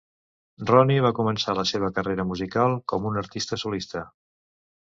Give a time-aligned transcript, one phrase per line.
[0.69, 4.07] Ronnie va començar la seva carrera musical com un artista solista.